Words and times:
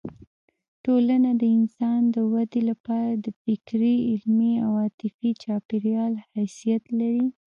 ټولنه 0.83 1.29
د 1.41 1.43
انسان 1.57 2.01
د 2.15 2.15
ودې 2.33 2.61
لپاره 2.71 3.11
د 3.23 3.27
فکري، 3.43 3.95
علمي 4.09 4.53
او 4.65 4.71
عاطفي 4.83 5.29
چاپېریال 5.43 6.13
حیثیت 6.35 6.83
لري. 6.99 7.27